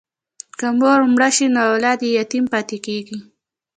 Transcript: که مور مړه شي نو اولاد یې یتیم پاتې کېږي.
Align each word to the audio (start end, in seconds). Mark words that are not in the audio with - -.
که 0.59 0.67
مور 0.79 0.99
مړه 1.13 1.29
شي 1.35 1.45
نو 1.53 1.59
اولاد 1.71 1.99
یې 2.05 2.09
یتیم 2.19 2.45
پاتې 2.53 2.77
کېږي. 2.85 3.17